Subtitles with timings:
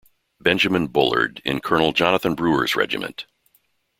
[0.39, 3.27] Benjamin Bullard in Colonel Jonathan Brewer's regiment.